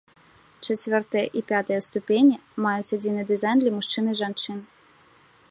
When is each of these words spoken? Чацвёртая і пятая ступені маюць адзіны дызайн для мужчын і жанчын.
Чацвёртая 0.67 1.23
і 1.41 1.43
пятая 1.51 1.77
ступені 1.89 2.41
маюць 2.67 2.93
адзіны 2.99 3.21
дызайн 3.33 3.57
для 3.67 3.71
мужчын 3.79 4.03
і 4.15 4.19
жанчын. 4.23 4.57